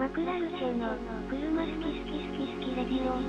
[0.00, 0.96] マクラルチェの
[1.28, 3.20] 車好き好き好き好きレディオ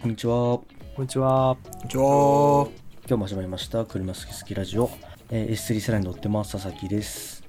[0.00, 0.32] こんにちは。
[0.32, 0.62] こ
[0.98, 1.56] んにちは。
[1.56, 2.04] こんにちは。
[2.04, 2.68] 今
[3.08, 3.84] 日も始まりました。
[3.84, 4.90] 車好き好きラジオ。
[5.32, 6.52] えー S3 セラに乗ってます。
[6.52, 7.42] 佐々木です。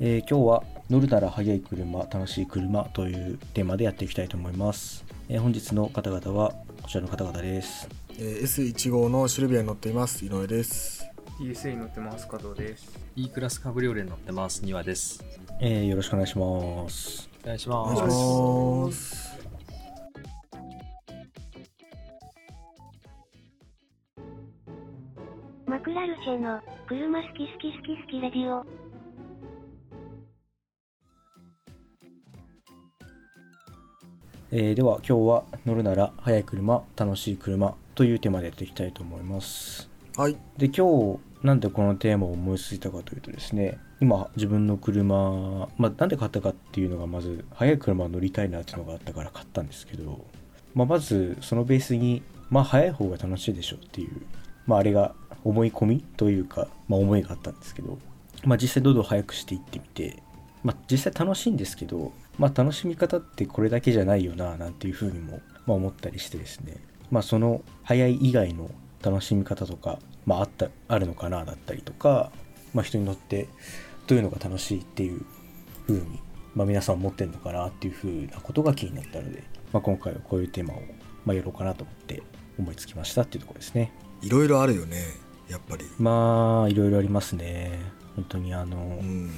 [0.00, 5.04] えー今日は乗るなら速い車、楽しい車というテーマでやっていきたいと思います。
[5.28, 6.50] えー本日の方々は
[6.82, 7.88] こちらの方々です。
[8.18, 10.24] えー S15 のシルビアに乗っています。
[10.24, 11.03] 井上です。
[11.40, 12.26] ESA に乗ってます。
[12.28, 12.98] 加藤です。
[13.16, 14.62] E クラスカブリオレに乗ってます。
[14.64, 15.24] 2話です。
[15.60, 17.28] えーよろしくお願いします。
[17.42, 18.00] お願いしおます。
[18.00, 18.16] 願いし
[18.86, 19.34] ます。
[25.66, 28.64] マクラルチェの車好き好き好き好きレディオ
[34.52, 39.93] えーでは今日は乗るなら速い車、楽しい車というテーマでやっていきたいと思います。
[40.16, 40.36] はい。
[40.56, 50.24] で今日なんでこのテーマを思いついたかというとですね今自分の車、まあ、なんで買ったかっていうのがまず速い車乗りたいなっていうのがあったから買ったんですけど、
[50.72, 54.22] まあ、まずそのベースにまあ速い方が楽しいでしょっていう、
[54.66, 57.98] まあ、あれが思い込みというか、まあ、思いがあったんですけど、
[58.44, 60.22] まあ、実際どんどん速くしていってみて、
[60.62, 66.76] まあ、実際楽しいんですけど、まあ、楽しみ方ってこれだけじゃないよななんていうふうにも、ま、思ったりしてですね、
[67.10, 68.70] まあ、その速い以外の
[69.04, 72.32] 楽しみ方とか、まあ、あったあるのかなだったりとか、
[72.72, 73.48] まあ、人に乗って
[74.06, 75.24] どういうのが楽しいっていう
[75.86, 76.20] ふうに、
[76.54, 80.82] まあ、皆さん思ってるのかなっていうふうなことが気になったので、まあ、今回はこういうテーマを、
[81.24, 82.22] まあ、やろうかなと思って
[82.58, 83.92] 思いつきましたっていうところですね
[84.22, 85.04] いろいろあるよね。
[85.50, 85.84] やっぱり。
[85.98, 87.78] まあいろいろありますね
[88.16, 89.30] 本当にあの、うん。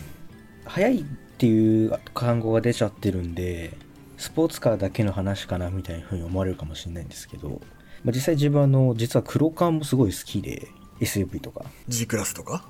[0.64, 1.04] 速いっ
[1.38, 3.76] ていう単語が出ちゃってるんで
[4.16, 7.60] スポーツカーだけの話かなみたいな風に思われるかもしれないんですけど、
[8.06, 10.68] まあ、実際自分はあの実は黒缶もすごい好きで
[11.00, 11.66] SUV とか。
[11.88, 12.64] G クラスとか？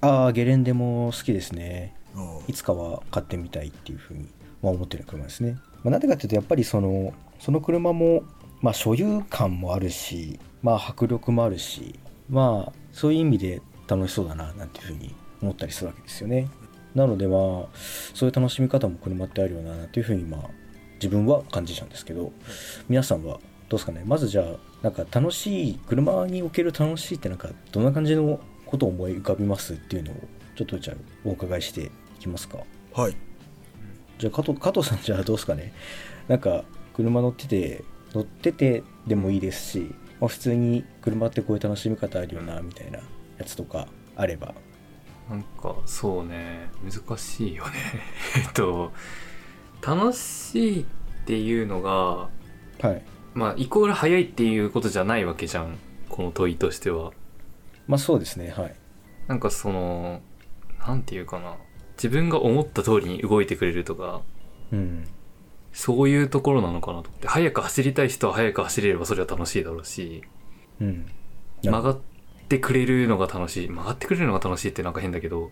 [0.00, 1.96] ああゲレンデも好きですね。
[2.46, 4.28] いつかは買ってみたいっていう風に、
[4.62, 8.22] まあ、思ってる車ですね、まあ、なんでかっていうとやっぱりそのその車も、
[8.60, 15.12] まあ、所有感もあるし、まあ、迫力もあるしまあそういう意味で楽しそうだななんていう風に
[15.42, 16.48] 思ったりするわけですよね。
[16.94, 17.40] なのでまあ
[17.74, 20.40] そういう楽しみ方も車ってあるよなっていう風にまあ
[20.96, 22.30] 自分は感じちゃうんですけど
[22.88, 24.02] 皆さんはどうですかね。
[24.06, 30.16] まずじゃあなんか楽しい車における楽しいってなんかどんな感じのことを思い浮かびますっていうのを
[30.56, 31.90] ちょっとじゃあお伺いしてい
[32.20, 32.58] きますか
[32.92, 33.16] はい。
[34.18, 35.72] じゃあ加藤加藤さんじゃあどうですかね
[36.28, 44.54] なんか車乗ってて乗っててでもいいですし、まあ、普通に車ってこういう楽しみ方あるよなみたいなやつとかあれば
[45.30, 47.72] なんか、そうね、難しいよね。
[48.36, 48.92] えっと、
[49.80, 50.84] 楽しいっ
[51.24, 52.28] ていうのが、
[52.86, 53.02] はい
[53.34, 55.78] まあ、イコール早いっていうことじゃないわけじゃん。
[56.08, 57.12] この問いとしては。
[57.86, 58.74] まあそうですねはい
[59.26, 60.20] なんかその、
[60.86, 61.56] なんていうかな。
[61.96, 64.22] 自分が思った通りに動いてくれるとか、
[64.72, 65.04] うん
[65.72, 67.26] そういうところなのかなと思って。
[67.26, 70.22] 早く走りたい人は早く走れればそれは楽しいだろうし、
[70.80, 71.06] うん
[71.62, 72.00] 曲がっ
[72.48, 73.68] てくれるのが楽しい。
[73.68, 75.50] 曲がってくれるのが楽しいってなんか変だけど、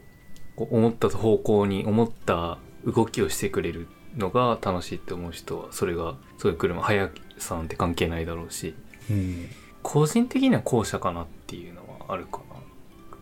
[0.56, 8.74] 思った方向に思った動きをしてくれるのが楽しいって思う人は、それが、そういう車、速さなんて関係ないだろうし、
[9.10, 9.48] うん
[9.82, 12.56] 個人的には後者かなっていうのはあるかな。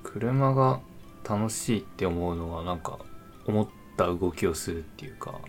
[0.02, 0.80] 車が
[1.28, 2.98] 楽しいって思うのは、なんか、
[3.46, 5.40] 思った動きをするっていうか、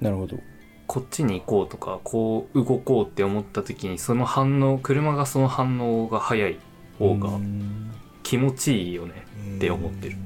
[0.00, 0.38] なるほど
[0.86, 6.58] こっちに行こうとか、こう動こうって思った時に、その反応、車がその反応が速い
[6.98, 7.90] 方がうん
[8.22, 9.24] 気持ちいいよね。
[9.56, 10.16] って思ってる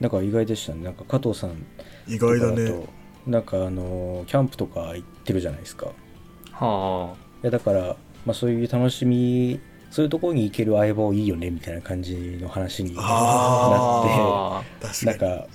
[0.00, 1.66] なんか意外でしたねなんか加藤さん
[2.06, 2.86] 意外だね。
[3.26, 5.88] なんかあのキャンプとか行ってるじゃないですか
[6.66, 7.96] はいやだから、
[8.26, 9.60] まあ、そういう楽しみ
[9.90, 15.06] そういうところに行ける相棒いいよねみたいな感じの話になって。
[15.06, 15.46] なんか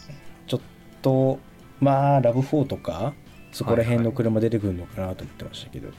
[0.48, 0.60] ちょっ
[1.02, 1.40] と
[1.80, 3.14] まあラブ4とか
[3.52, 5.92] そこら辺の車出てくるのかなと思ってましたけど、ー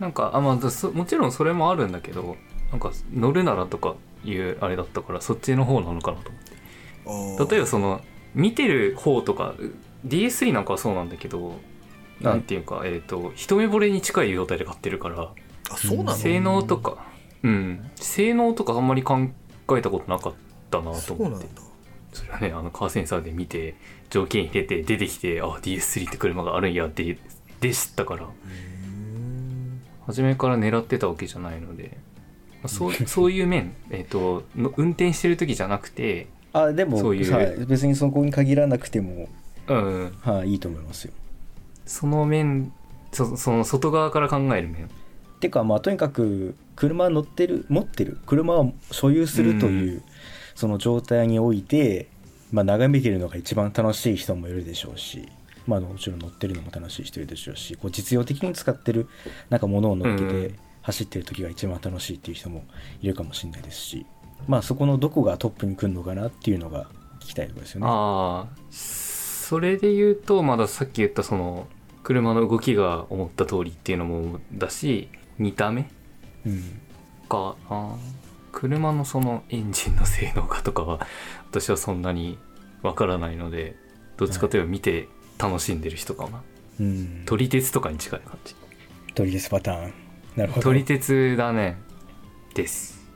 [0.00, 2.36] なんか、あ、まあそ、もちろんそれもあるんだけど、
[2.70, 6.30] なんか、乗るならとかいうあれだったから、そっちの方なのかなと
[7.04, 7.54] 思って。
[7.54, 8.00] 例えばその、
[8.34, 9.54] 見てる方とか、
[10.06, 11.56] DS3 なんかはそうなんだけど、
[12.20, 15.32] なんていうか、えっ、と、一目惚れに近い状態で買ってるから、
[15.70, 16.14] あ、そうなの？
[16.14, 17.04] 性能とか、
[17.42, 19.18] うん、性能とかあんまり考
[19.76, 20.34] えたことなかっ
[20.70, 21.06] たなと思って。
[21.06, 21.46] そうなんだ。。
[22.12, 23.76] それはねあのカーセンサーで見て
[24.10, 27.18] 条件入れて出てきてあ DS3 って車があるんやって
[27.60, 28.26] で知ったから。
[30.06, 31.98] 初めから狙ってたわけじゃないので、
[32.54, 39.28] まあそう そういう面、えっとの運転してる時じゃなくてあでもそういうはい別にそこに限らなくても、
[39.68, 40.12] うん。
[40.20, 41.12] はい、いいと思いますよ
[41.90, 42.72] その面
[43.12, 44.88] そその外側から考える面。
[45.40, 48.18] てかまあとにかく車乗ってる持ってる。
[48.26, 50.02] 車を所有するという、う
[50.54, 52.08] その状態において、
[52.52, 55.28] まあ、眺めてるのが一番楽しい人もいるでしょうし、
[55.66, 59.08] まあ、もちろん乗ってるのも楽しい人いるでしょうしこう実用的に使ってる
[59.48, 62.64] なんか物を乗っけてうん走ってる時が一番楽しいっていう人も
[63.02, 64.06] いるかもしれないですし、
[64.48, 66.88] まあそこのどこがトップに来るのかなっていうのが
[67.20, 67.86] 聞きたいところですよね。
[67.88, 71.66] ああそれで言うとまださっき言ったその
[72.02, 75.08] 車の動きが思った通りっていうのもだし
[75.38, 75.88] 見た目
[76.46, 76.80] うん。
[77.28, 77.96] かな。
[78.52, 81.06] 車のそのエンジンの性能かとかは
[81.50, 82.38] 私はそんなに
[82.82, 83.76] わからないので
[84.16, 85.08] どっちかというと見て
[85.38, 86.42] 楽しんでる人かな。
[86.80, 88.54] うん、撮り鉄とかに近い感じ。
[89.14, 89.92] 撮り鉄パターン。
[90.36, 90.62] なるほど。
[90.64, 91.76] 撮り鉄だね。
[92.54, 93.06] です。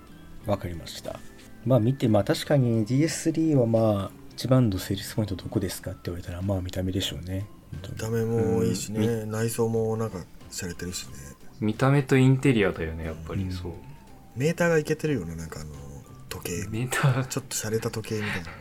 [0.46, 1.19] わかりました。
[1.64, 7.46] まあ見てまあ確かに DS3 はまあ一番のセールスポイントどこですかって言われたらまあ見た目でしょうね
[7.91, 10.19] 見た目もいいしね、う内装もなんか
[10.50, 11.12] 洒落てるしね。
[11.61, 13.53] 見た目とインテリアだよねやっぱり、うん。
[13.53, 13.73] そう。
[14.37, 15.71] メーターがいけてるよねなんかあの
[16.29, 16.69] 時計。
[16.69, 17.26] メーター。
[17.26, 18.38] ちょっと洒落た時計みたいな。
[18.41, 18.55] ね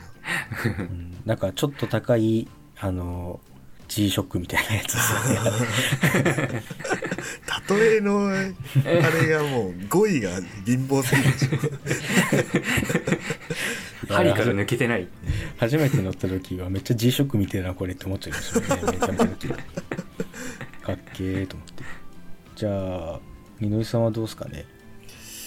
[0.80, 1.18] うん。
[1.25, 2.48] なんかちょっと高い
[2.80, 3.39] あの
[3.88, 6.63] G ショックみたいなやつですよね
[7.69, 8.31] 例えのあ
[8.86, 10.31] れがもう語彙が
[10.65, 14.13] 貧乏すぎるでしょ。
[14.13, 15.07] 針から抜けてない。
[15.57, 18.92] 初めて乗った時はめっちゃ G ショックみたいなこれって思っちゃいましたよね。
[18.92, 19.56] めちゃめちゃ時か。
[20.94, 21.83] っけーと思って。
[22.56, 23.19] じゃあ
[23.60, 24.66] みのりさんはどうですかね？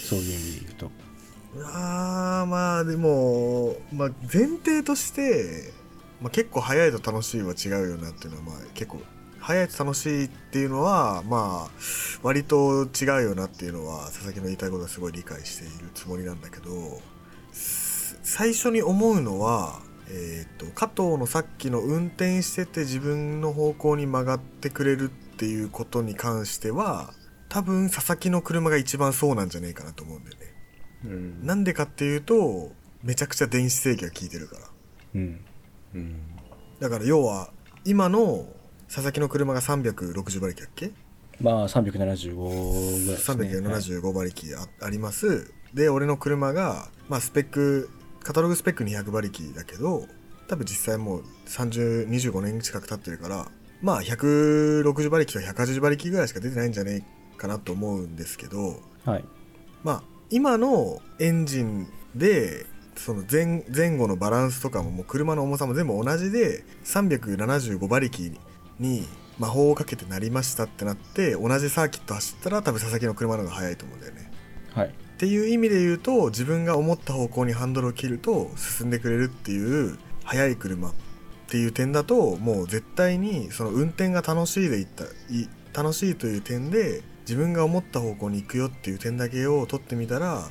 [0.08, 0.90] そういう意味で言うと。
[1.64, 5.72] あーまあでも、まあ、前提として、
[6.20, 9.00] まあ、結構早いと楽しいは違うよなっていうのは、まあ、結構
[9.46, 11.70] 早いと楽しいっていうのはまあ
[12.24, 17.00] 割と違うよなっていうのは佐々木の言いたいことはすごい理解しているつもりなんだけど
[17.52, 19.78] す最初に思うのは、
[20.10, 27.14] えー、と加藤のさっきの運転してて自分の方向に曲がってくれるっていうことに関しては
[27.48, 30.42] 多分佐々木の車が一番そうなんじゃねえかなと思うんだよね。
[31.04, 31.46] うん。
[31.46, 32.72] なんでかっていうと
[33.04, 34.62] めちゃくちゃ電子制御が効いてるから。
[35.14, 35.40] うん。
[35.94, 36.20] うん。
[36.80, 37.50] だから要は
[37.84, 38.48] 今の
[38.88, 40.90] 佐々木の車が360馬力だっけ？
[41.40, 43.48] まあ375ぐらいですね。
[43.48, 45.52] 375馬力ああります。
[45.74, 47.90] で俺の車が、まあ、スペック
[48.22, 50.06] カタログスペック200馬力だけど
[50.48, 53.48] 多分実際もう3025年近く経ってるから
[53.82, 57.04] まあ160馬力と180馬力ぐらいしか出てないんじゃね
[57.36, 59.24] えかなと思うんですけどはい。
[59.84, 62.64] まあ今のエンジンで
[62.96, 68.32] その前前後のバランスとかももう車の重さも全部同じで375馬力
[68.78, 69.06] に
[69.38, 74.30] 魔法をかけてなりましたってなって同じサーキット走ったら多分佐々木の車の方が速いと思うんだよね。
[74.72, 74.88] はい。
[74.88, 80.92] っていう意味で言うと自分が思った方向にハンドルを切ると進んでくれるっていう速い車っ
[81.48, 90.48] ていう点だともう絶対にその運転が楽しいでいったい楽しいという点で自分が思った方向に行くよっていう点だけを取ってみたら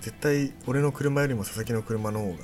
[0.00, 2.38] 絶対俺の車よりも佐々木の車の方がいい。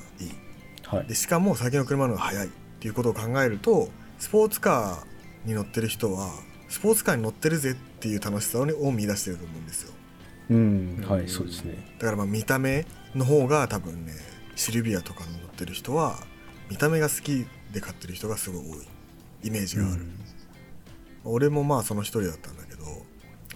[0.86, 1.06] はい。
[1.06, 2.50] でしかも佐々木の車の方が速いっ
[2.80, 5.09] ていうことを考えるとスポーツカー
[5.44, 6.31] に乗ってる人は
[6.69, 9.92] スポーツカーに乗ってるぜっていう楽しさをを見出してると思うんですよ。
[10.50, 11.75] うんはいうんそうですね。
[11.98, 14.12] だからまあ見た目の方が多分ね
[14.56, 16.19] シルビアとかに乗ってる人は
[16.69, 18.87] 見た目が好きで買ってる人がすごい多い。
[19.42, 20.06] イメージがある、
[21.25, 22.84] 俺もまあその一人だったんだけど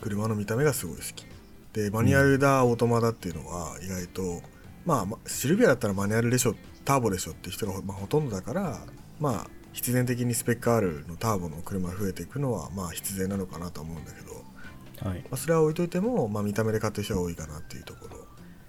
[0.00, 1.26] 車の見た目がすごい好き。
[1.74, 4.42] でマニュアルだ、オートマだっていうのは意外と
[4.86, 6.54] まあまシルビアだったらマニュアルでしょ
[6.84, 8.80] ターボでしょっていう人がまあほとんどだから
[9.20, 14.32] まあ必然的にスペック R のターボの車が増えていくのはまあ必然なのかなとは思うんだけど、
[15.02, 15.24] まはい。
[15.30, 18.16] あ、それは置いといても、まあ、見た目で買ってる人が多いかなっていうところ。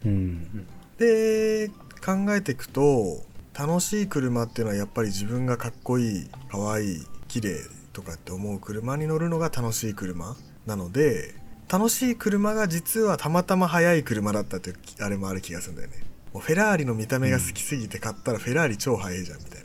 [0.06, 1.70] うんで
[2.06, 3.24] 考えていくと
[3.58, 7.58] 楽しい車っていうのはやっぱり自分がかっこいいかわいい綺麗
[7.94, 10.36] とかって思う車に乗るのが楽しい車
[10.66, 11.34] なので
[11.70, 16.04] 楽しい車が実はたまたま速い車だったっていうあれもある気がするんだよね。
[16.34, 19.65] もうフェラーリの見た目が好きすぎて買ったらフェラーリ超速いじゃんみたいな。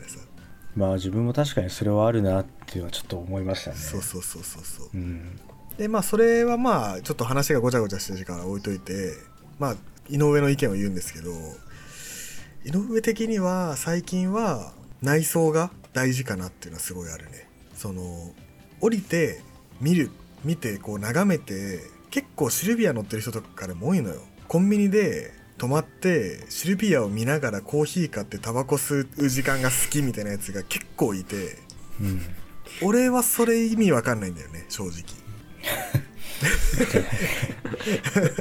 [0.75, 3.77] まあ自分も確かにそれはあるなっていうのはちょっと思いましたね。
[3.77, 4.89] そうそうそうそうそう。
[4.93, 5.39] うん。
[5.77, 9.13] でまあそれはまあちょっと話がごちゃごちゃしてるから置いといて
[9.59, 9.75] まあ
[10.09, 11.31] 井上の意見を言うんですけど
[12.65, 17.49] 井上的には最近は内装が大事かなっていうのはすごいあるね。
[17.75, 18.31] その
[18.79, 19.41] 降りて
[19.79, 20.11] 見る
[20.43, 21.79] 見てこう眺めて
[22.11, 24.21] 結構シルビア乗ってる人とかでも多いのよ。
[24.47, 31.59] コンビニで泊まってシルビアを見ながらコーヒー買ってタバコ吸う時間が好きみたいなやつが結構いて
[32.01, 32.19] うん。
[32.81, 35.03] 俺はそれ意味わかんないんだよね正直。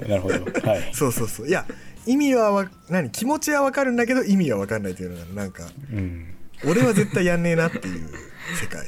[0.09, 0.37] なるほど。
[0.67, 0.91] はい。
[0.95, 1.49] そうそうそう。
[1.49, 1.67] いや
[2.07, 3.11] 意味はわ何？
[3.11, 6.35] 気持ちはわかるんだけど意味はわかんないっていうのがなんかうん。
[6.67, 8.09] 俺は絶対やんねえなっていう
[8.59, 8.87] 世界。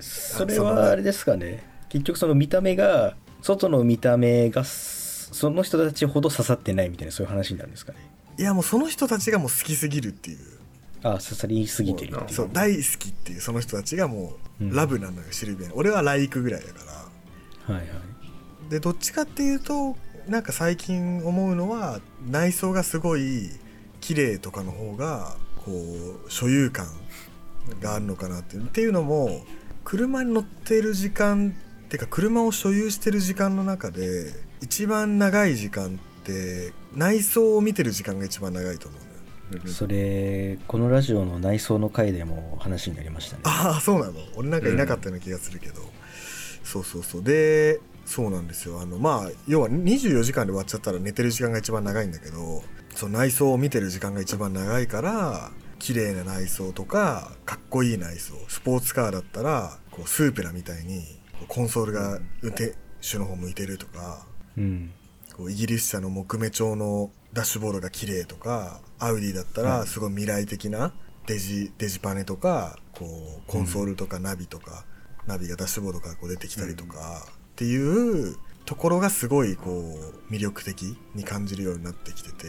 [0.00, 1.62] それはあれですかね。
[1.90, 4.64] 結局その見た目が外の見た目が
[5.34, 7.98] その人たちほど刺さってないみたいなそういう話になるんですかね。
[8.38, 10.38] いやもうその人たちがもう好きすぎるっていう。
[11.02, 14.70] あ刺さりすぎてるそう大好きっていうその人たちがもうん。
[14.70, 16.84] うラブなのよ、シルビア俺はライクぐらいだか
[17.68, 17.74] ら。
[17.74, 18.70] はいはい。
[18.70, 19.96] でどっちかっていうと
[20.28, 22.00] なんか最近思うのは
[22.30, 23.50] 内装がすごい
[24.00, 26.86] 綺麗とかの方がこう所有感
[27.80, 28.62] があるのかなっていう。
[28.62, 29.44] っていうのも
[29.82, 31.54] 車に乗ってる時間
[31.86, 39.00] っていうか車を所有してる時間の中で一番長い時間って内装を見てる時間が一番長いと思う
[39.68, 43.42] それこのラジオの内装の回でも話になりましたね。
[43.44, 44.14] ああそうなの？
[44.36, 45.82] 俺なんかいなかったような気がするけど、
[46.64, 47.22] そうそうそう。
[47.22, 48.80] でそうなんですよ。
[48.80, 61.02] あのまあ要は24時間で終わっちゃったら寝てる時間が一番長いんだけどその内装を見てる時間が一番長いから綺麗な内装とかかっこいい内装スポーツカーだったらこうスープラみたいに
[61.48, 64.92] コンソールが運転手の方向いてるとかうん。
[65.36, 70.92] こうイギリス車の木目調のダッシュボードが綺麗とかアウディだったらすごい未来的な
[71.26, 73.04] デジデジパネとかこ
[73.40, 74.84] うコンソールとかナビとか、
[75.26, 82.46] ナビがダッシュボードからこう出てきたりとか、っていうところがすごいこう魅力的に感じるようになってきてて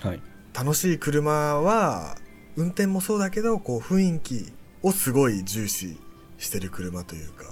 [0.00, 0.20] はい。
[0.54, 2.16] 楽しい車は
[2.56, 5.98] 運転もそうだけどこう雰囲気をすごい重視
[6.38, 7.44] してる車というか。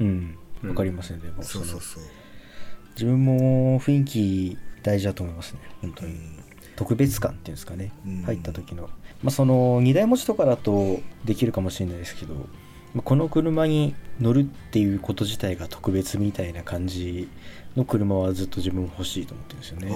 [0.00, 0.38] うん。
[0.62, 2.02] うんわかりますねでもそうそうそう。
[2.94, 5.60] 自分も雰囲気大事だと思いますね。
[5.80, 6.44] 本当に、うん。
[6.76, 7.92] 特別感っていうんですかね。
[8.06, 8.22] うん。
[8.22, 8.88] 入った時の。
[9.22, 17.30] まあその2台持ちとかだとできるかもしれないですけどまあこの車に乗るっていうこと自体が特別みたいな感じ
[17.74, 19.92] の車はずっと自分も欲しいと思ってるんですよね。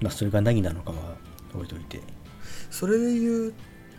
[0.00, 1.16] まあそれが何なのかは
[1.54, 2.00] 置いといて。
[2.70, 3.54] それで言う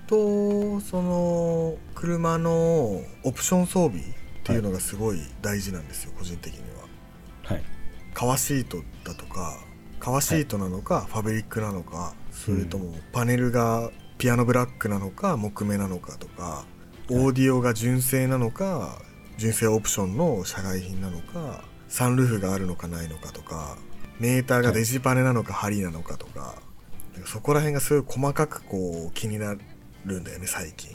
[0.07, 4.03] とその車のオプション装備っ
[4.43, 6.87] ていうのがすごい大事なんですよ、個人的には
[7.43, 7.63] はい。
[8.13, 9.59] 革シートだとか
[9.99, 16.65] 革シートなのか、ファブリックなのかそれともパネルがピアノブラックなのか木目なのかとか
[17.09, 19.01] オーディオが純正なのか
[19.37, 23.77] 純正オプションの社外品なのかサンルーフがあるのかないのかとか
[24.19, 26.55] メーターがデジパネなのか針なのかとか
[27.25, 29.55] そこら辺がすごい細かくこう気にな
[30.05, 30.91] るんだよね最近。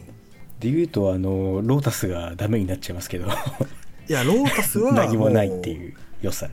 [0.59, 3.29] で言うとあのロータスがダメになっちゃいますけど。
[4.09, 6.51] いやロータスは 何もないっていう良さい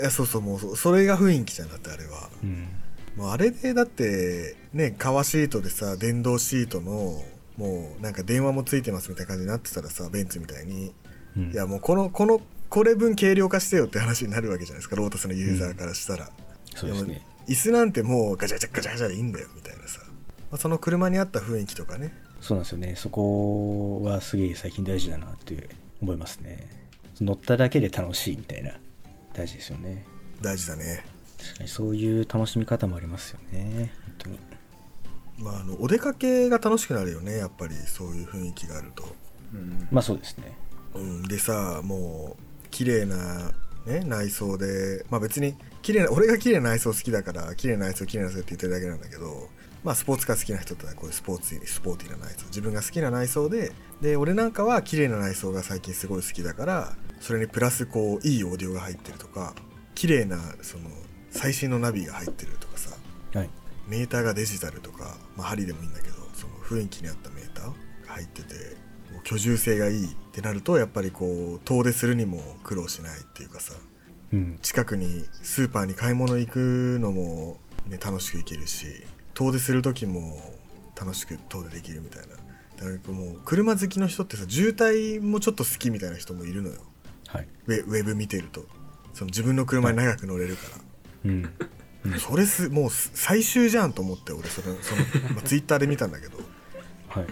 [0.00, 2.30] やそうそうもうそそれが雰囲気じゃんだってあれは。
[2.42, 2.68] うん。
[3.16, 7.24] もうあれでだってね革シートでさ電動シートの
[7.56, 10.92] もうなんか電話もついてますみたいな感じになってたらさベンツみたいに。
[11.36, 11.52] うん。
[11.52, 16.30] いやもうこのこのこれ分軽量化してよって話になるわけじゃないですかロータスのユーザーからしたら、
[16.74, 17.14] そうですね。
[17.14, 20.12] も椅子なんてもうガチャガチャガチャガチャでいいんだよみたいなさ、ま
[20.52, 22.12] あ、その車に合った雰囲気とかね。
[22.40, 22.94] そうなんですよね。
[22.94, 25.70] そこはすげえ最近大事だなって
[26.00, 26.68] 思いますね。
[27.20, 28.78] 乗っただけで楽しいみたいな
[29.38, 30.04] 大事ですよね。
[30.40, 31.04] 大事だね。
[31.38, 33.92] 確かにそういう楽しみ方もありますよね。
[34.04, 34.38] 本当に。
[35.38, 37.38] まああのお出かけが楽しくなるよね。
[37.38, 39.04] やっぱりそういう雰囲気があると。
[39.54, 39.88] うん。
[39.92, 40.56] まあそうですね。
[40.94, 43.52] うん、でさもう綺麗な、
[43.86, 49.48] ね、内装でまあ別に綺麗な俺が綺麗な内装好きだから綺麗な内装綺麗な内装って言ってるだけなんだけど
[49.84, 52.46] まあスポーツカー好きな人ってこういうスポーツスポーティーな内装。
[52.46, 59.54] 自分が好きな内装でで俺なんかは綺麗な内装が最近すごい好きだからそれにプラスこういいオーディオが入ってるとか
[59.94, 60.88] 綺麗なその
[61.30, 62.96] 最新のナビが入ってるとかさ
[63.34, 63.50] はい。
[63.88, 67.72] メーターがデジタルとか、まあ、針でもいいんだけどその雰囲気に合ったメーターが
[68.14, 68.54] 入ってて
[69.24, 73.74] 居住性がいいってなるとやっぱりこう遠出するにも苦労しないっていうかさ
[74.32, 74.58] うん。
[74.62, 78.86] 近くにスーパーに買い物行くのも、ね、楽しく行けるし
[79.34, 80.40] 遠出する時も
[80.98, 82.34] 楽しく遠出できるみたいな
[82.78, 86.80] だからもう車好きの人ってさ渋滞もちょっと好きみたいな人もいるのよ。
[87.26, 87.48] はい。
[87.66, 88.64] ウェウェブ見てると。
[89.14, 90.78] その自分の車に長く乗れるから。
[91.24, 91.50] うん。
[92.18, 95.02] それすもう最終じゃんと思って俺それその、
[95.34, 96.38] まあ、ツイッターで見たんだけど。
[97.08, 97.26] はい。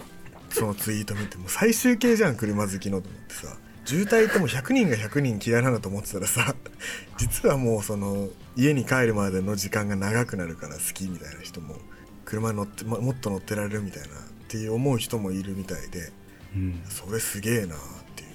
[0.49, 3.57] そのツイート見てもう最終形じゃん車好きのと思ってさ。
[3.85, 6.53] 渋滞ってもう100人が100人嫌いなんだと思ってたらさ
[7.17, 8.27] 実はもうその
[8.57, 11.77] 家に帰るまでの時間が長くなるから好きみたいな人も
[12.25, 14.09] 車に乗って、まもっと乗ってられるみたいな
[14.47, 16.09] っていう思う人もいるみたいで
[16.55, 16.81] うん。
[16.87, 17.77] それすげえなっ
[18.15, 18.29] ていう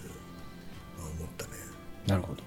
[1.19, 1.53] 思ったね。
[2.07, 2.43] なるほど。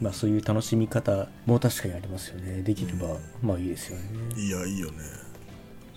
[0.00, 2.62] まあそういう楽しみ方も確かにありますよね。
[2.62, 4.04] できればまあいいですよね。
[4.36, 4.98] いやいいよね。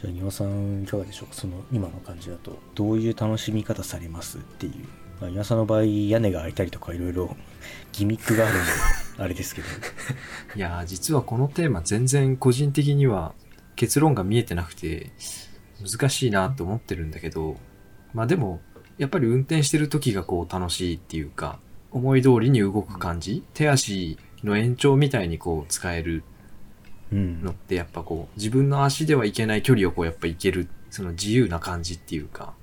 [0.01, 1.35] じゃあ庭さんいかがでしょうか？
[1.35, 2.59] その今の感じだと。
[2.75, 4.73] どういう楽しみ方されますっていう、
[5.21, 7.37] まあ、庭さんの場合屋根が開いたりとかいろいろ
[7.93, 8.71] ギミックがあるんで
[9.23, 9.67] あれですけど。
[10.55, 13.33] いやー、実はこのテーマ全然個人的には
[13.75, 15.11] 結論が見えてなくて
[15.85, 17.57] 難しいなと思ってるんだけど、
[18.13, 18.61] まあでも、
[18.97, 21.59] やっぱり運転してる時がこう楽しいっていうか、
[21.91, 26.23] 思い通りに動く感じ、手足の延長みたいにこう使える
[27.11, 27.43] うん。
[27.43, 32.53] のってやっぱこう自分の足では行けない距離をこうやっぱ行けるその自由な感じっていうか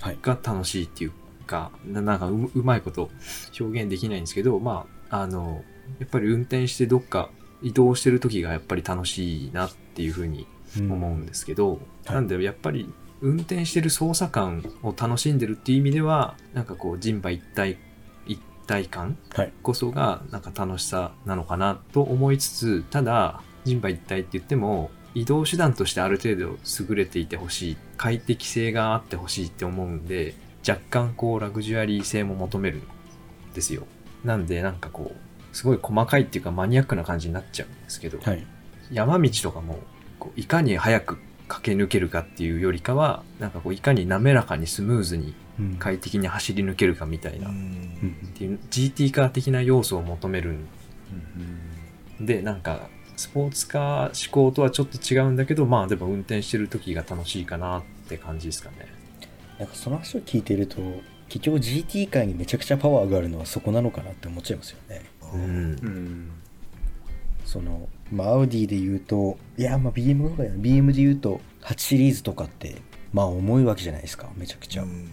[0.00, 0.18] はい。
[0.22, 1.12] が楽しいっていう
[1.46, 3.10] かななんかううまいこと
[3.58, 5.64] 表現できないんですけどまああの
[5.98, 7.30] やっぱり運転してどっか
[7.62, 10.46] 移動してる時がやっぱり楽しいなっていうふうに
[10.82, 11.76] 思うんですけど、は
[12.10, 12.14] い。
[12.14, 17.78] なんでやっぱり運転してる操作感を楽しんでるっていう意味ではなんかこう人馬一体
[18.26, 19.52] 一体感はい。
[19.62, 30.34] こそがなんか楽しさなのかなと思いつつただ人馬一体って言っても移動手段としてある程度優れていてほしい快適性があってほしいって思うんで
[30.68, 32.82] 若干こうラグジュアリー性も求めるん
[33.54, 33.86] ですよ。
[34.24, 38.46] なんでなんかこうすごい細かいっていうかマニアックな感じになっちゃうんですけど、はい。
[38.92, 39.78] 山道とかも
[40.26, 41.18] こういかに早く
[41.48, 45.76] 駆け抜けるかっていうよりかはなんかこういかに滑らかにスムーズにうん。
[45.76, 47.56] 快適に走り抜けるかみたいな、っうん。
[47.56, 50.66] うんていう GT カー的な要素を求めるん
[52.20, 58.86] でなんかスポーツカー思考とはちょっと違うんだけどまあでも運転してる時が楽しいかなって感じですかね。
[59.58, 60.76] なんかその話を聞いてると
[61.28, 65.02] 結局 GT 界にめちゃくちゃパワーがあるのはそこなのかなって思っちゃいますよね。
[65.32, 65.44] うんう
[65.88, 66.30] ん。
[67.46, 72.76] そのまあアウディで言うといやまあ BM とかや BM で言うと8シリーズとかって
[73.12, 74.28] まあ重いわけじゃないですか。
[74.36, 75.08] めちゃくちゃ、うん。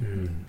[0.00, 0.46] うん。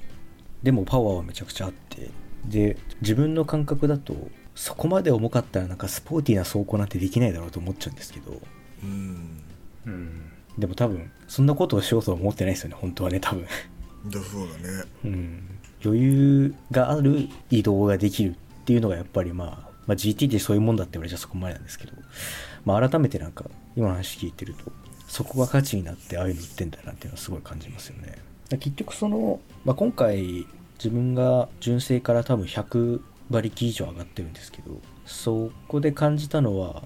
[0.61, 2.09] でもパワーはめちゃくちゃあって。
[2.45, 4.15] で自分の感覚だと
[4.53, 8.41] そこまで重かったらなんかスポーティーな走行なんてできないだろうと思っちゃうんですけど。
[8.83, 9.43] うん。
[9.85, 10.31] うん。
[10.57, 12.75] でも多分そんなことをしようとは思ってないですよね。
[12.79, 13.45] 本当はね多分。
[13.45, 14.83] だそうだね。
[15.05, 15.43] うん。
[15.83, 21.93] 余裕がある移動ができるっていうのがやっぱりまあ、まあ、GT ってそういうもんだって言われちゃそこまでなんですけど、
[22.65, 24.71] まあ、改めてなんか今の話聞いてると
[25.07, 28.17] そこが価値になってああいうの売ってんだなっていうのはすごい感じますよね。
[28.49, 30.45] 結局その、まあ、今回
[30.77, 36.83] 自分が純正から多分100馬力以上上がってるんですけどそこで感じたのは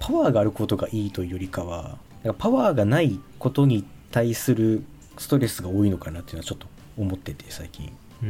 [0.00, 1.98] パワーがあることがいいというよりかは
[2.38, 4.82] パワーがないことに対する
[5.18, 7.92] ストレスが多いのかなっていうのはちょっと思ってて最近。
[8.22, 8.28] うん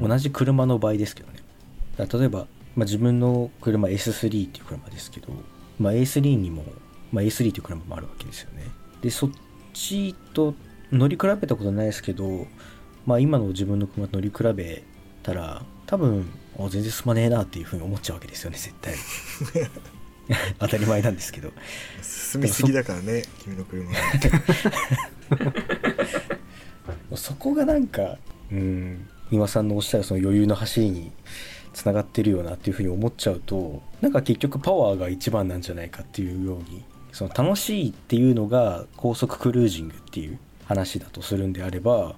[0.00, 0.08] うん。
[0.08, 1.38] 同じ車の場合ですけどね。
[1.98, 5.28] 例えば、まあ、自分の車 S3 っていう車ですけど、
[5.78, 6.64] まあ、A3 にも、
[7.12, 8.64] まあ、A3 っていう車もあるわけですよね。
[9.02, 9.30] でそっ
[9.72, 10.54] ちと
[10.92, 12.46] 乗り比べたことないですけど、
[13.06, 14.82] まあ、今の自分の車と乗り比べ
[15.22, 16.26] たら多分
[16.58, 18.94] あ全然進まねえなっていうふうに思っちゃうわけですよね絶対。
[20.60, 21.52] 当たり前なんですけど。
[22.02, 23.96] 進みすぎだからね君の車は。
[27.16, 28.18] そこがなんか
[28.52, 31.12] うん今さんのおっしゃるその余裕の走りに
[31.72, 42.14] つながってるよなっていうふうに思っちゃうとなんか結局パワーが一番なんじゃないかっていうようにその楽しいっていうのが高速クルージングっていう話だとするんであれば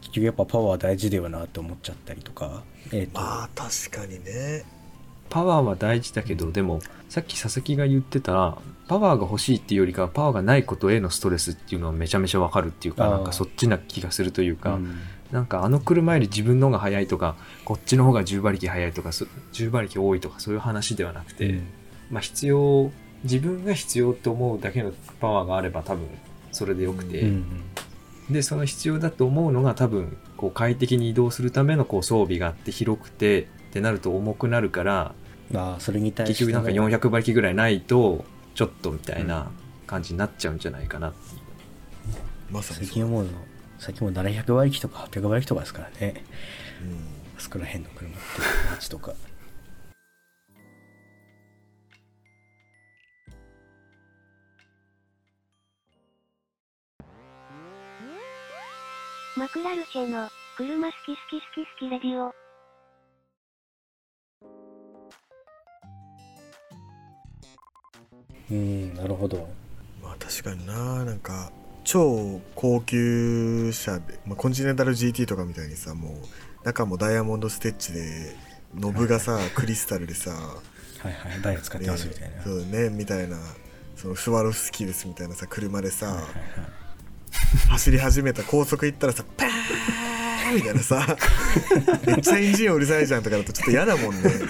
[0.00, 2.62] 結局やっぱパワー大事だよなって思っちゃったりとか
[2.92, 4.64] えっ、と、まあ確かにね。
[5.30, 14.98] パワーは大事だけどでもさっき佐々木が言ってたパワーが欲しいっていうよりかはパワーがないことへのストレスっていうのはめちゃめちゃわかるっていうかなんかそっちな気がするというか、うん
[15.32, 21.66] なんかあの車より自分の方が速いとかこっちの方が10馬力速いとかそ10馬力多いとかそういう話ではなくて、うん。
[22.10, 22.92] まあ必要
[23.24, 26.06] 自分が必要と思うだけのパワーがあれば多分
[26.52, 27.44] それでよくて、うん
[28.30, 35.14] でその必要だと思うのが多分こう快適に移動するためのこう装備があって広くてってなると重くなるから
[35.50, 39.50] まあそれに対して結局なんか400馬力ぐらいないとちょっとみたいな
[39.86, 41.42] 感じになっちゃうんじゃないかなっていう。
[42.52, 42.86] まさにそう。
[42.86, 43.30] 最近思うの
[43.82, 46.22] 最近もう700馬力とか800馬力とかですからね。
[46.82, 46.98] うん。
[47.36, 48.20] あそこら辺の車って
[48.70, 49.12] 街とか
[59.36, 62.32] マクラルシェの、車好き好き好き好きレディオ。
[68.48, 69.48] うんなるほど。
[70.00, 71.50] まあ確かにななんか
[71.84, 76.12] 超高級車で、まあ、コンチネンタル GT とかみたいにさもう
[76.64, 78.36] 中もダイヤモンドステッチで
[78.74, 81.42] ノブがさクリスタルでさはいはい。
[81.42, 83.36] ダイヤ使ってますみたいな、ねそうねみたいな
[83.96, 86.32] そのスワロフスキーですみたいなさ車でさ、はいはいはい。
[87.70, 91.16] 走り始めた高速行ったらさパーンみたいなさ
[92.06, 94.30] めっちゃエンジンうるさいじゃんとかだとちょっと嫌だもんね。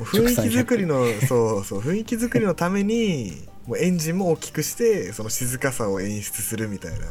[0.00, 7.06] 雰囲気作りのそうそう雰囲気作りのためにもうエンジンも大きくしてその静かさを演出するみたいな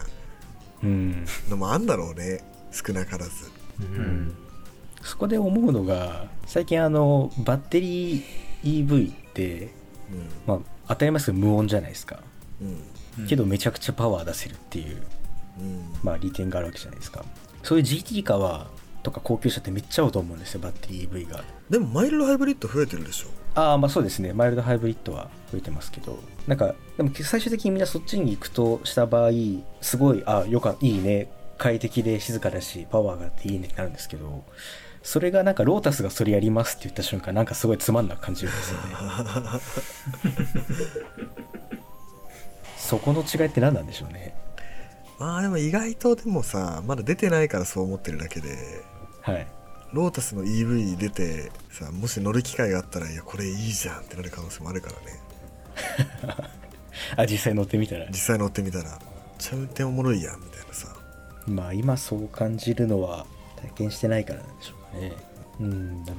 [0.83, 1.25] うん。
[1.49, 3.31] のもあんだろうね少なからず。
[3.79, 4.35] うん。
[5.01, 9.69] そこで思うのが最近あのバッテリー EV って、
[10.45, 10.59] まあ、
[10.89, 12.19] 当たり前ですけど無音じゃないですか。
[12.61, 12.67] うん。
[12.67, 12.71] う
[13.23, 15.01] んけどめちゃくちゃパワー出せるっていう、
[15.59, 15.93] うん。
[16.01, 17.25] まあ、利点があるわけじゃないですか。
[17.61, 18.67] そういう GT カーは
[19.03, 21.43] とか高級車ってめっちゃ合うと思うんですよバッテリー EV が。
[21.69, 24.33] でもマイルドハイブリッド増えてるでしょああまあそうですね。
[24.33, 26.19] マイルドハイブリッドは増えてますけど。
[26.47, 29.31] なんかでも最終的にみんなそっちに行くとした場合
[29.81, 31.29] すごいあよかいいね。
[31.57, 34.43] 快適で静かだしパワーがあっていいねってなるんですけど。
[35.03, 38.95] それがなんかロータスがそれやりますって言った瞬間なんかすごいつまんなく感じるんですよね。
[42.77, 44.35] そこの違いって何なんでしょうね。
[45.17, 48.83] まあでも意外とでもさまだ出てないからそう思ってるだけで。
[49.21, 49.47] はい
[49.93, 55.19] ロータスの EV 出てさもし乗る機会があったらいやこれいいじゃんってなる可能性もあるからね。
[57.17, 58.07] あ実際乗ってみたら。
[58.09, 58.99] 実際乗ってみたらめっ
[59.37, 60.95] ちゃ運転おもろいやんみたいなさ。
[61.47, 63.25] まあ今そう感じるのは
[63.61, 65.13] 体験してないからなんでしょうかね
[65.59, 66.15] うんなる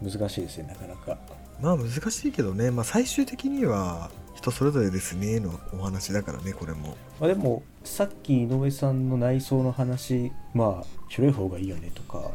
[0.00, 1.18] ほど難しいですねなかなか
[1.60, 5.40] まあ難しいけどね、まあ、最終的には人それぞれですね。
[5.40, 6.96] のお話だからねこれも。
[7.18, 12.30] まあ、でもさっき井上さんの内装の話まあ広い方がいいよねとか、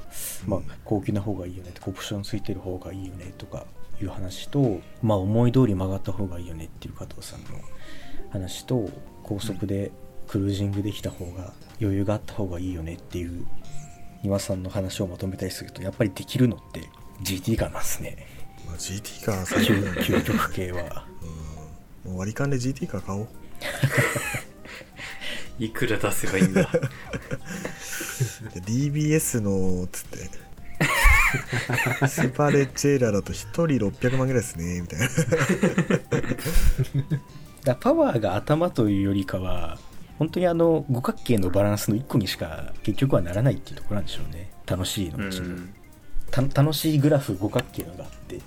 [0.46, 3.66] まあうん高級な方がいいよねとかオプションついてる方がいいよねとか
[4.02, 7.48] いう話とまあ思い通り曲がった方がいいよねっていう加藤さんの
[8.32, 8.90] 話と
[9.24, 9.92] 高速で
[10.28, 13.46] クルージングできた方が余裕があった方がいいよねっていう
[14.24, 16.82] 庭さんの話をまとめたりするとやっぱりできるのって
[17.24, 18.43] GT カーなんですね。
[18.43, 18.43] ま
[18.74, 21.06] あ、GT カー最初究究極系は。
[22.06, 22.12] うん。
[22.12, 23.28] もう割り勘で GT カー買おう。
[25.60, 26.64] いくら出せばいいんだ？
[28.54, 30.30] で DBS のつって。
[32.08, 35.08] スーパーレッジェーラーだと1人600万ぐらいですねみたいな。
[37.64, 39.78] だパワーが頭というよりかは
[40.20, 44.52] 本当にあの五角形のバランスの1個にしか結局はならないっていうところなんでしょうね。
[44.66, 45.74] 楽しいのううちに、ん。
[46.30, 48.40] た楽しいグラフ五角形のがあって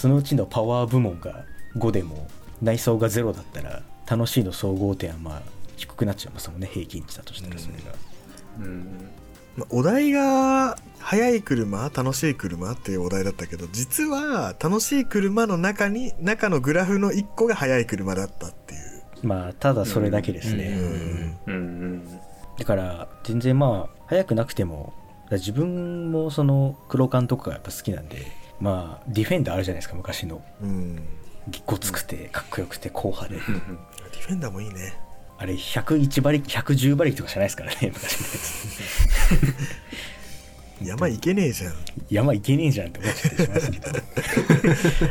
[0.00, 1.44] そのうちのパワー部門が
[1.76, 2.26] 5でも
[2.62, 5.42] 内装が0だったら楽しいの総合点はまあ
[5.76, 7.92] 低くなっちゃいますもんね平均値だとしたらそれが、
[8.60, 9.10] うん
[9.56, 18.80] まあお題が速い車楽しい車っていうお題だったけど実は楽しい車の中に中のグラフの1個が速い車だったっていう。
[19.22, 20.78] まあただそれだけですね、
[21.46, 22.20] うんうんうん。
[22.56, 24.94] だから全然まあ速くなくても
[25.30, 30.42] 自分もその黒缶とかがやっぱ好きなんでまあディフェンダーあるじゃないですか昔の。
[30.62, 31.02] うん。
[31.66, 33.36] ごつくてかっこよくて硬派で。
[33.36, 34.98] ディフェンダーもいいね。
[35.38, 38.18] あれ101馬力110馬力とかじゃないですからね昔
[40.84, 41.74] 山行けねえじゃん。
[42.10, 43.78] 山行けねえじゃんって思っちゃったりしますけ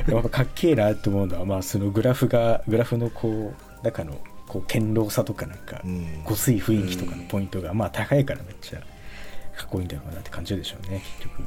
[0.07, 0.13] ど。
[0.17, 6.23] やっぱかっけえなって思うのはまあそのグラフがグラフのこう中のこう堅牢さとかなんかうん。
[6.23, 11.43] ごつい雰囲気とかのポイントがまあ高いからめっちゃかっこいいんだろうなって感じるでしょうね結局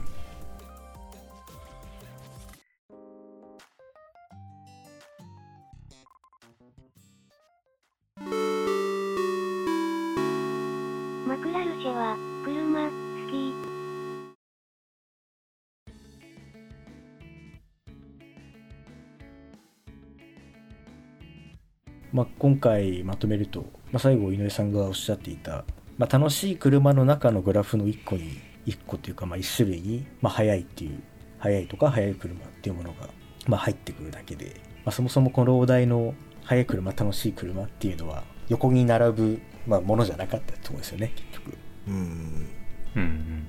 [22.13, 25.65] まあ、今回まとめると、まあ、最後井上さんがおっしゃっていた、
[25.97, 31.03] まあ、楽しい車の中のグラフの1個に1個というか、まあ、1種類に、まあ、速いっていう
[31.39, 33.09] 速いとか速い車っていうものが、
[33.47, 41.57] まあ、入ってくるだけで、まあ、そもそもこのお題の速い車楽しい車っていうのは横に並ぶ、まあ、ものじゃなかったってことですよね結局。
[41.89, 41.95] うん。
[41.95, 43.47] うんうん。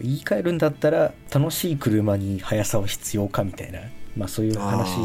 [0.00, 3.80] 言い換えるんだったら楽しい車に速さは必要かみたいな、
[4.16, 4.96] まあ、そういう話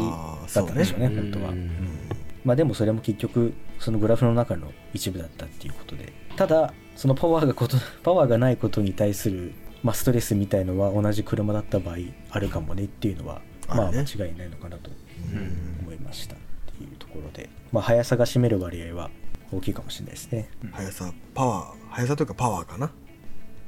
[0.54, 1.16] だったんでしょうねね。
[1.16, 1.50] 本当は。
[1.50, 2.13] うんうん
[2.44, 6.12] まあでもそれも結局そのグラフの中の一部だったっていうことで。
[6.36, 9.52] ただそのパワーがこと パワーがないことに対する、
[9.82, 11.96] まあ、ストレスみたいのは同じ車だった場合
[12.30, 14.90] あるかもねっていうのは、まあ間違いないのかなと
[15.32, 16.38] うん思いましたっ
[16.76, 19.10] ていうところで、まあ、速さが占める割合は
[19.52, 20.48] 大きいかもしれないですね。
[20.72, 22.90] 速さパワー速さというかパワーかな。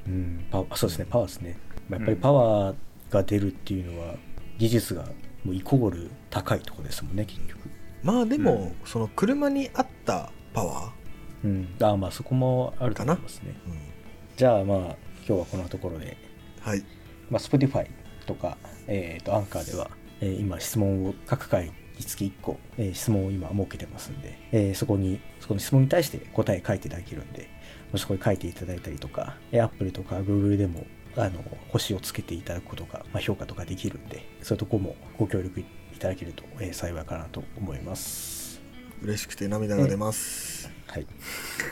[0.06, 1.06] うん、パワーそうですね。
[1.08, 1.58] パワーですね、
[1.88, 2.76] まあ、やっぱりパワー
[3.10, 4.14] が出るっていうのは
[4.58, 5.04] 技術が
[5.44, 7.75] もうイコール高いところですもんね結局。
[8.06, 8.74] まあでも、うん。
[8.84, 10.92] その車に合ったパワ
[11.44, 13.54] うん、ああまあそこもあると思いますね。
[13.66, 13.78] ー、うん、
[14.36, 16.16] じゃあまあ今日はこんなところで、
[16.60, 16.84] はい。
[17.30, 17.88] まあ、Spotify
[18.26, 19.90] とか、えー、とアンカーでは、
[20.20, 27.48] えー今質問を各回につき1個、えー質問を今設けてますんで、えーそこにそこの質問に対して答え書いていただけるんで
[27.92, 35.64] もしそこに書いていただいたりとか、えー Apple とか Google でもあの星をつけていただくことが、まあ、評価とかできるんでそういうとこもご協力
[35.96, 38.60] いただけると、えー幸いかなと思います。
[39.02, 41.06] 嬉しくて涙が出ます、はい。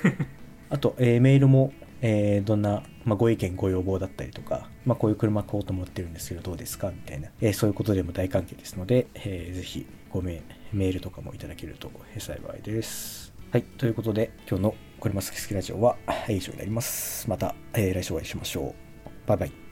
[0.71, 6.91] あと、えーメールも、えーどんな、まあ、ご意見、ご要望だったりとか、まあ、こういう車買おうと思ってるんですけど、どうですか？
[6.91, 13.33] みたいな、えーそういうことでも大歓迎ですので、えーぜひごめメールとかもいただけるとえー幸いです。
[13.53, 13.63] はい。
[13.63, 17.29] ということで、今日の車好き好きラジオはえー以上になります。
[17.29, 18.75] また、えー来週お会いしましょ
[19.07, 19.29] う。
[19.29, 19.64] バイバイ。